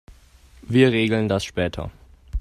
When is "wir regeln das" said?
0.63-1.45